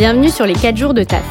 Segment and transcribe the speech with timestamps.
[0.00, 1.22] Bienvenue sur les 4 jours de taf.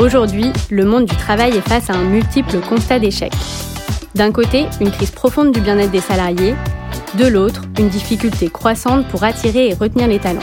[0.00, 3.32] Aujourd'hui, le monde du travail est face à un multiple constat d'échec.
[4.16, 6.56] D'un côté, une crise profonde du bien-être des salariés,
[7.16, 10.40] de l'autre, une difficulté croissante pour attirer et retenir les talents.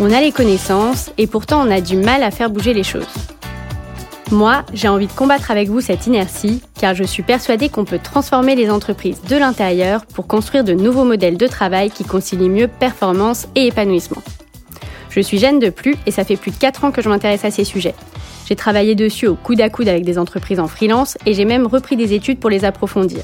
[0.00, 3.14] On a les connaissances et pourtant on a du mal à faire bouger les choses.
[4.32, 8.00] Moi, j'ai envie de combattre avec vous cette inertie car je suis persuadée qu'on peut
[8.02, 12.66] transformer les entreprises de l'intérieur pour construire de nouveaux modèles de travail qui concilient mieux
[12.66, 14.24] performance et épanouissement.
[15.14, 17.44] Je suis Jeanne de Plus et ça fait plus de 4 ans que je m'intéresse
[17.44, 17.94] à ces sujets.
[18.48, 21.68] J'ai travaillé dessus au coude à coude avec des entreprises en freelance et j'ai même
[21.68, 23.20] repris des études pour les approfondir.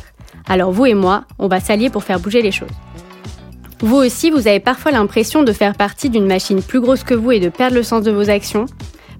[0.48, 2.70] Alors vous et moi, on va s'allier pour faire bouger les choses.
[3.80, 7.32] Vous aussi, vous avez parfois l'impression de faire partie d'une machine plus grosse que vous
[7.32, 8.66] et de perdre le sens de vos actions,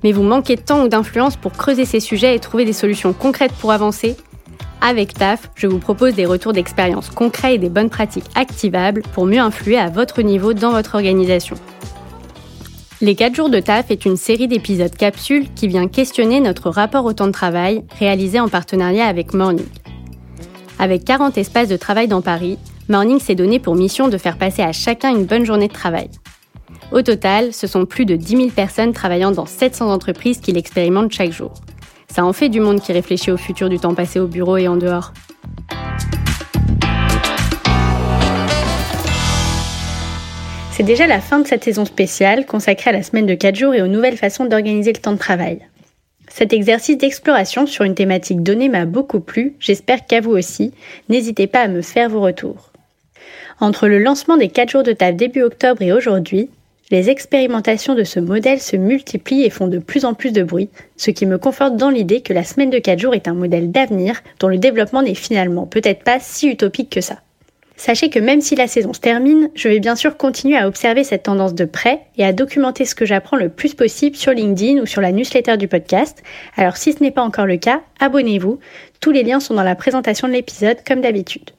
[0.05, 3.12] mais vous manquez de temps ou d'influence pour creuser ces sujets et trouver des solutions
[3.12, 4.16] concrètes pour avancer.
[4.80, 9.27] Avec TAF, je vous propose des retours d'expérience concrets et des bonnes pratiques activables pour
[9.27, 11.57] mieux influer à votre niveau dans votre organisation.
[13.03, 17.07] Les 4 jours de taf est une série d'épisodes capsules qui vient questionner notre rapport
[17.07, 19.65] au temps de travail réalisé en partenariat avec Morning.
[20.79, 22.59] Avec 40 espaces de travail dans Paris,
[22.91, 26.11] Morning s'est donné pour mission de faire passer à chacun une bonne journée de travail.
[26.93, 31.13] Au total, ce sont plus de 10 000 personnes travaillant dans 700 entreprises qui l'expérimentent
[31.13, 31.55] chaque jour.
[32.07, 34.69] Ça en fait du monde qui réfléchit au futur du temps passé au bureau et
[34.69, 35.15] en dehors.
[40.73, 43.74] C'est déjà la fin de cette saison spéciale consacrée à la semaine de 4 jours
[43.74, 45.59] et aux nouvelles façons d'organiser le temps de travail.
[46.29, 50.73] Cet exercice d'exploration sur une thématique donnée m'a beaucoup plu, j'espère qu'à vous aussi.
[51.09, 52.71] N'hésitez pas à me faire vos retours.
[53.59, 56.49] Entre le lancement des 4 jours de taf début octobre et aujourd'hui,
[56.90, 60.71] les expérimentations de ce modèle se multiplient et font de plus en plus de bruit,
[60.96, 63.71] ce qui me conforte dans l'idée que la semaine de 4 jours est un modèle
[63.71, 67.19] d'avenir dont le développement n'est finalement peut-être pas si utopique que ça.
[67.81, 71.03] Sachez que même si la saison se termine, je vais bien sûr continuer à observer
[71.03, 74.83] cette tendance de près et à documenter ce que j'apprends le plus possible sur LinkedIn
[74.83, 76.23] ou sur la newsletter du podcast.
[76.59, 78.59] Alors si ce n'est pas encore le cas, abonnez-vous.
[79.01, 81.53] Tous les liens sont dans la présentation de l'épisode comme d'habitude.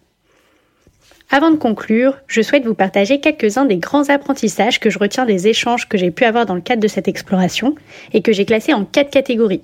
[1.31, 5.47] Avant de conclure, je souhaite vous partager quelques-uns des grands apprentissages que je retiens des
[5.47, 7.73] échanges que j'ai pu avoir dans le cadre de cette exploration
[8.13, 9.63] et que j'ai classés en quatre catégories.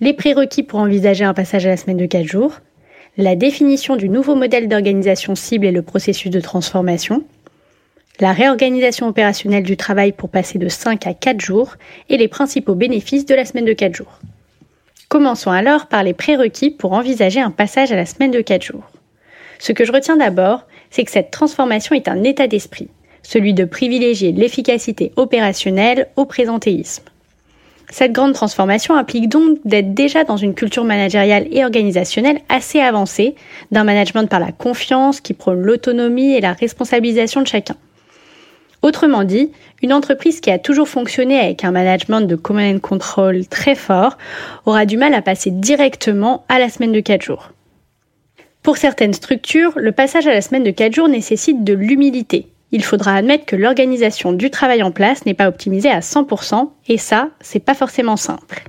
[0.00, 2.60] Les prérequis pour envisager un passage à la semaine de 4 jours,
[3.16, 7.22] la définition du nouveau modèle d'organisation cible et le processus de transformation,
[8.18, 11.76] la réorganisation opérationnelle du travail pour passer de 5 à 4 jours
[12.08, 14.18] et les principaux bénéfices de la semaine de 4 jours.
[15.08, 18.90] Commençons alors par les prérequis pour envisager un passage à la semaine de 4 jours.
[19.60, 22.88] Ce que je retiens d'abord, c'est que cette transformation est un état d'esprit,
[23.22, 27.04] celui de privilégier l'efficacité opérationnelle au présentéisme.
[27.90, 33.34] Cette grande transformation implique donc d'être déjà dans une culture managériale et organisationnelle assez avancée,
[33.70, 37.76] d'un management par la confiance qui prône l'autonomie et la responsabilisation de chacun.
[38.82, 39.50] Autrement dit,
[39.82, 44.18] une entreprise qui a toujours fonctionné avec un management de command and control très fort
[44.66, 47.52] aura du mal à passer directement à la semaine de 4 jours.
[48.62, 52.82] Pour certaines structures, le passage à la semaine de 4 jours nécessite de l'humilité, il
[52.82, 57.28] faudra admettre que l'organisation du travail en place n'est pas optimisée à 100%, et ça,
[57.40, 58.64] c'est pas forcément simple.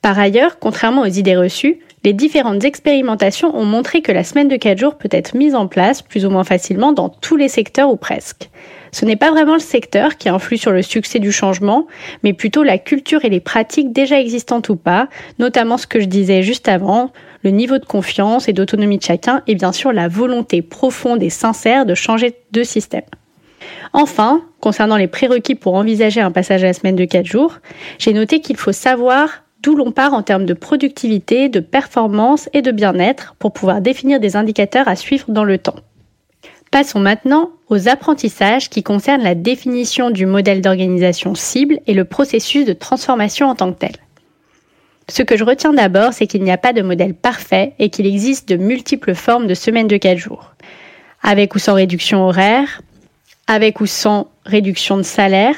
[0.00, 4.56] Par ailleurs, contrairement aux idées reçues, les différentes expérimentations ont montré que la semaine de
[4.56, 7.90] 4 jours peut être mise en place plus ou moins facilement dans tous les secteurs
[7.90, 8.48] ou presque.
[8.92, 11.86] Ce n'est pas vraiment le secteur qui influe sur le succès du changement,
[12.22, 15.08] mais plutôt la culture et les pratiques déjà existantes ou pas,
[15.38, 17.12] notamment ce que je disais juste avant,
[17.46, 21.30] le niveau de confiance et d'autonomie de chacun et bien sûr la volonté profonde et
[21.30, 23.04] sincère de changer de système.
[23.92, 27.58] Enfin, concernant les prérequis pour envisager un passage à la semaine de 4 jours,
[28.00, 32.62] j'ai noté qu'il faut savoir d'où l'on part en termes de productivité, de performance et
[32.62, 35.76] de bien-être pour pouvoir définir des indicateurs à suivre dans le temps.
[36.72, 42.66] Passons maintenant aux apprentissages qui concernent la définition du modèle d'organisation cible et le processus
[42.66, 43.92] de transformation en tant que tel.
[45.08, 48.06] Ce que je retiens d'abord, c'est qu'il n'y a pas de modèle parfait et qu'il
[48.06, 50.54] existe de multiples formes de semaines de 4 jours.
[51.22, 52.82] Avec ou sans réduction horaire,
[53.46, 55.54] avec ou sans réduction de salaire.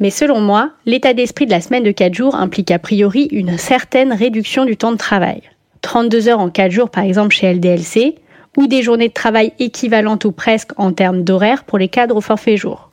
[0.00, 3.58] Mais selon moi, l'état d'esprit de la semaine de 4 jours implique a priori une
[3.58, 5.42] certaine réduction du temps de travail.
[5.82, 8.16] 32 heures en 4 jours par exemple chez LDLC,
[8.56, 12.22] ou des journées de travail équivalentes ou presque en termes d'horaire pour les cadres au
[12.22, 12.90] forfait jour.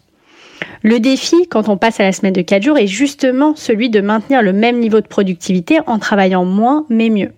[0.85, 4.01] Le défi, quand on passe à la semaine de 4 jours, est justement celui de
[4.01, 7.31] maintenir le même niveau de productivité en travaillant moins mais mieux.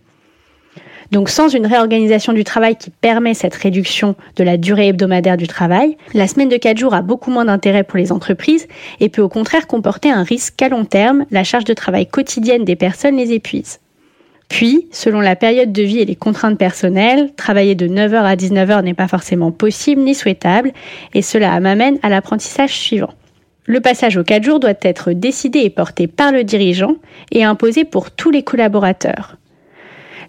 [1.11, 5.45] Donc sans une réorganisation du travail qui permet cette réduction de la durée hebdomadaire du
[5.45, 8.67] travail, la semaine de 4 jours a beaucoup moins d'intérêt pour les entreprises
[8.99, 12.65] et peut au contraire comporter un risque qu'à long terme, la charge de travail quotidienne
[12.65, 13.79] des personnes les épuise.
[14.49, 18.83] Puis, selon la période de vie et les contraintes personnelles, travailler de 9h à 19h
[18.83, 20.71] n'est pas forcément possible ni souhaitable,
[21.13, 23.13] et cela m'amène à l'apprentissage suivant.
[23.67, 26.95] Le passage aux 4 jours doit être décidé et porté par le dirigeant
[27.31, 29.37] et imposé pour tous les collaborateurs.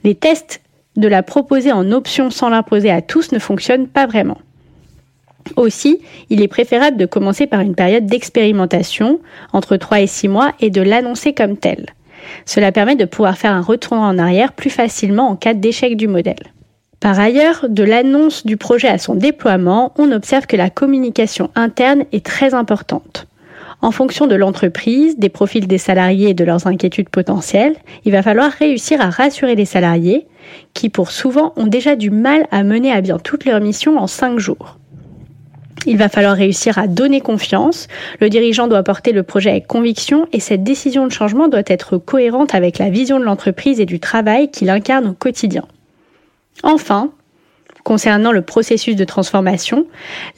[0.04, 0.62] Les tests
[0.96, 4.38] de la proposer en option sans l'imposer à tous ne fonctionnent pas vraiment.
[5.56, 6.00] Aussi,
[6.30, 9.20] il est préférable de commencer par une période d'expérimentation
[9.52, 11.86] entre 3 et 6 mois et de l'annoncer comme tel.
[12.46, 16.08] Cela permet de pouvoir faire un retour en arrière plus facilement en cas d'échec du
[16.08, 16.52] modèle.
[17.00, 22.04] Par ailleurs, de l'annonce du projet à son déploiement, on observe que la communication interne
[22.12, 23.26] est très importante.
[23.82, 27.76] En fonction de l'entreprise, des profils des salariés et de leurs inquiétudes potentielles,
[28.06, 30.26] il va falloir réussir à rassurer les salariés
[30.72, 34.06] qui, pour souvent, ont déjà du mal à mener à bien toutes leurs missions en
[34.06, 34.78] 5 jours.
[35.84, 37.86] Il va falloir réussir à donner confiance,
[38.20, 41.98] le dirigeant doit porter le projet avec conviction et cette décision de changement doit être
[41.98, 45.64] cohérente avec la vision de l'entreprise et du travail qu'il incarne au quotidien.
[46.62, 47.10] Enfin,
[47.84, 49.86] concernant le processus de transformation,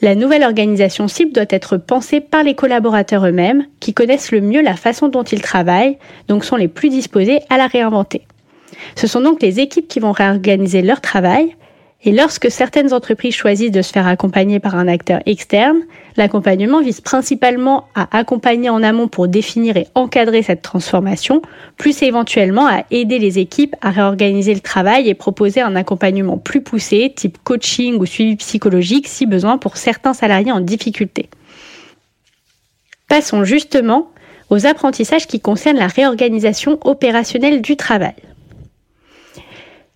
[0.01, 4.61] la nouvelle organisation cible doit être pensée par les collaborateurs eux-mêmes, qui connaissent le mieux
[4.61, 8.27] la façon dont ils travaillent, donc sont les plus disposés à la réinventer.
[8.95, 11.55] Ce sont donc les équipes qui vont réorganiser leur travail,
[12.05, 15.79] et lorsque certaines entreprises choisissent de se faire accompagner par un acteur externe,
[16.15, 21.41] l'accompagnement vise principalement à accompagner en amont pour définir et encadrer cette transformation,
[21.75, 26.61] plus éventuellement à aider les équipes à réorganiser le travail et proposer un accompagnement plus
[26.61, 31.29] poussé, type coaching ou suivi psychologique si besoin pour certains salariés en difficulté.
[33.09, 34.09] Passons justement
[34.49, 38.15] aux apprentissages qui concernent la réorganisation opérationnelle du travail.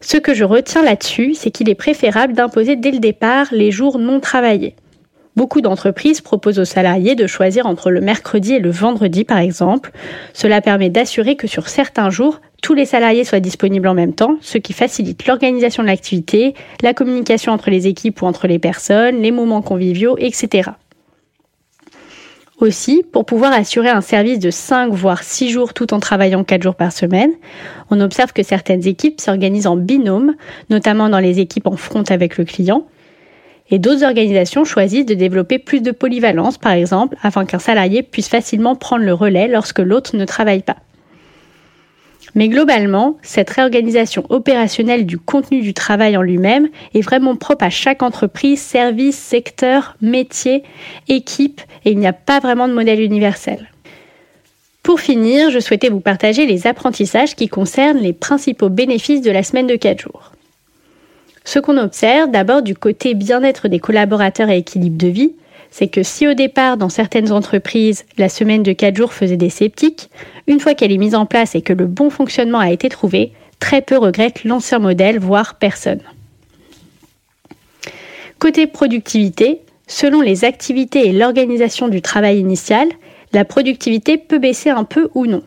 [0.06, 4.00] Ce que je retiens là-dessus, c'est qu'il est préférable d'imposer dès le départ les jours
[4.00, 4.76] non travaillés.
[5.38, 9.92] Beaucoup d'entreprises proposent aux salariés de choisir entre le mercredi et le vendredi, par exemple.
[10.34, 14.36] Cela permet d'assurer que sur certains jours, tous les salariés soient disponibles en même temps,
[14.42, 19.22] ce qui facilite l'organisation de l'activité, la communication entre les équipes ou entre les personnes,
[19.22, 20.72] les moments conviviaux, etc.
[22.64, 26.64] Aussi, pour pouvoir assurer un service de 5 voire 6 jours tout en travaillant 4
[26.64, 27.32] jours par semaine,
[27.92, 30.36] on observe que certaines équipes s'organisent en binôme,
[30.70, 32.88] notamment dans les équipes en front avec le client,
[33.70, 38.30] et d'autres organisations choisissent de développer plus de polyvalence, par exemple, afin qu'un salarié puisse
[38.30, 40.78] facilement prendre le relais lorsque l'autre ne travaille pas.
[42.36, 47.70] Mais globalement, cette réorganisation opérationnelle du contenu du travail en lui-même est vraiment propre à
[47.70, 50.64] chaque entreprise, service, secteur, métier,
[51.08, 53.70] équipe, et il n'y a pas vraiment de modèle universel.
[54.82, 59.44] Pour finir, je souhaitais vous partager les apprentissages qui concernent les principaux bénéfices de la
[59.44, 60.32] semaine de 4 jours.
[61.46, 65.34] Ce qu'on observe d'abord du côté bien-être des collaborateurs et équilibre de vie,
[65.74, 69.50] c'est que si au départ, dans certaines entreprises, la semaine de 4 jours faisait des
[69.50, 70.12] sceptiques,
[70.46, 73.32] une fois qu'elle est mise en place et que le bon fonctionnement a été trouvé,
[73.58, 76.02] très peu regrettent l'ancien modèle, voire personne.
[78.38, 82.88] Côté productivité, selon les activités et l'organisation du travail initial,
[83.32, 85.42] la productivité peut baisser un peu ou non.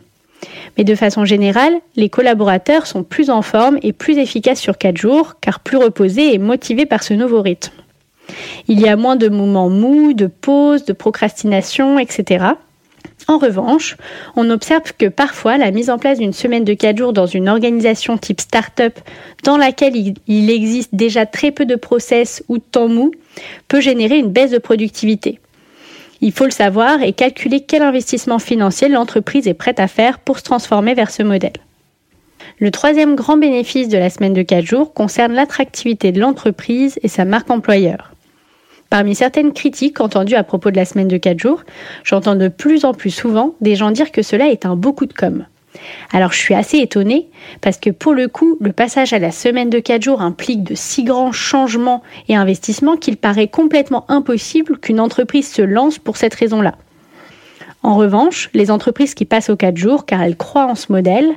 [0.77, 4.97] Mais de façon générale, les collaborateurs sont plus en forme et plus efficaces sur 4
[4.97, 7.71] jours, car plus reposés et motivés par ce nouveau rythme.
[8.67, 12.45] Il y a moins de moments mous, de pauses, de procrastination, etc.
[13.27, 13.97] En revanche,
[14.35, 17.49] on observe que parfois la mise en place d'une semaine de 4 jours dans une
[17.49, 18.99] organisation type start-up
[19.43, 19.95] dans laquelle
[20.27, 23.11] il existe déjà très peu de process ou de temps mou
[23.67, 25.39] peut générer une baisse de productivité.
[26.21, 30.39] Il faut le savoir et calculer quel investissement financier l'entreprise est prête à faire pour
[30.39, 31.51] se transformer vers ce modèle.
[32.59, 37.07] Le troisième grand bénéfice de la semaine de 4 jours concerne l'attractivité de l'entreprise et
[37.07, 38.13] sa marque employeur.
[38.89, 41.63] Parmi certaines critiques entendues à propos de la semaine de 4 jours,
[42.03, 45.13] j'entends de plus en plus souvent des gens dire que cela est un beaucoup de
[45.13, 45.45] com.
[46.11, 47.27] Alors je suis assez étonnée
[47.61, 50.73] parce que pour le coup, le passage à la semaine de 4 jours implique de
[50.75, 56.33] si grands changements et investissements qu'il paraît complètement impossible qu'une entreprise se lance pour cette
[56.33, 56.75] raison-là.
[57.83, 61.35] En revanche, les entreprises qui passent aux 4 jours car elles croient en ce modèle,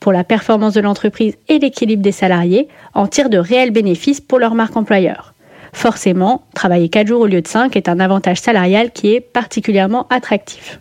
[0.00, 4.38] pour la performance de l'entreprise et l'équilibre des salariés, en tirent de réels bénéfices pour
[4.38, 5.31] leur marque employeur.
[5.72, 10.06] Forcément, travailler 4 jours au lieu de 5 est un avantage salarial qui est particulièrement
[10.10, 10.78] attractif.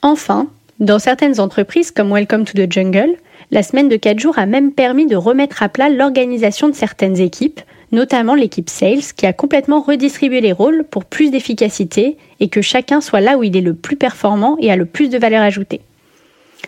[0.00, 0.48] Enfin,
[0.80, 3.16] dans certaines entreprises comme Welcome to the Jungle,
[3.50, 7.20] la semaine de 4 jours a même permis de remettre à plat l'organisation de certaines
[7.20, 7.60] équipes,
[7.92, 13.02] notamment l'équipe Sales, qui a complètement redistribué les rôles pour plus d'efficacité et que chacun
[13.02, 15.82] soit là où il est le plus performant et a le plus de valeur ajoutée.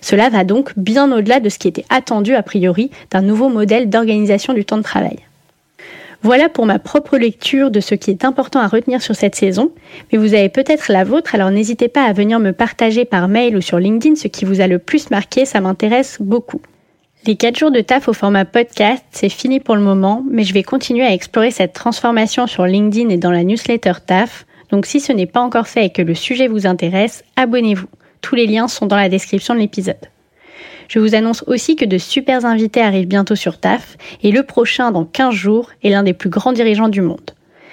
[0.03, 3.89] Cela va donc bien au-delà de ce qui était attendu a priori d'un nouveau modèle
[3.89, 5.17] d'organisation du temps de travail.
[6.25, 9.73] Voilà pour ma propre lecture de ce qui est important à retenir sur cette saison,
[10.11, 13.55] mais vous avez peut-être la vôtre, alors n'hésitez pas à venir me partager par mail
[13.59, 16.63] ou sur LinkedIn ce qui vous a le plus marqué, ça m'intéresse beaucoup.
[17.27, 20.55] Les 4 jours de taf au format podcast, c'est fini pour le moment, mais je
[20.55, 25.01] vais continuer à explorer cette transformation sur LinkedIn et dans la newsletter taf, Donc si
[25.01, 27.89] ce n'est pas encore fait et que le sujet vous intéresse, abonnez-vous.
[28.23, 30.14] Tous les liens sont dans la description de l'épisode.
[30.89, 34.91] Je vous annonce aussi que de super invités arrivent bientôt sur TAF et le prochain
[34.91, 37.31] dans 15 jours est l'un des plus grands dirigeants du monde.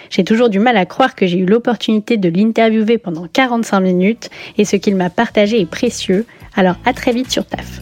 [0.09, 4.29] J'ai toujours du mal à croire que j'ai eu l'opportunité de l'interviewer pendant 45 minutes
[4.57, 6.25] et ce qu'il m'a partagé est précieux,
[6.55, 7.81] alors à très vite sur TAF.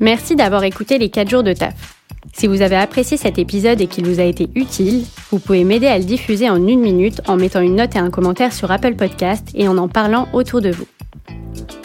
[0.00, 1.96] Merci d'avoir écouté les 4 jours de TAF.
[2.32, 5.86] Si vous avez apprécié cet épisode et qu'il vous a été utile, vous pouvez m'aider
[5.86, 8.94] à le diffuser en une minute en mettant une note et un commentaire sur Apple
[8.94, 10.86] Podcast et en en parlant autour de vous.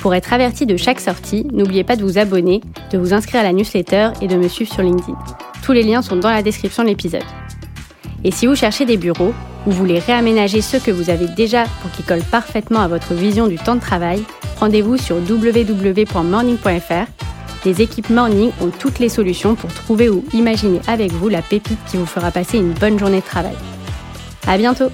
[0.01, 3.43] Pour être averti de chaque sortie, n'oubliez pas de vous abonner, de vous inscrire à
[3.43, 5.15] la newsletter et de me suivre sur LinkedIn.
[5.63, 7.22] Tous les liens sont dans la description de l'épisode.
[8.24, 9.31] Et si vous cherchez des bureaux,
[9.67, 13.48] ou voulez réaménager ceux que vous avez déjà pour qu'ils collent parfaitement à votre vision
[13.48, 14.24] du temps de travail,
[14.60, 17.12] rendez-vous sur www.morning.fr.
[17.63, 21.77] Les équipes Morning ont toutes les solutions pour trouver ou imaginer avec vous la pépite
[21.86, 23.55] qui vous fera passer une bonne journée de travail.
[24.48, 24.89] À bientôt!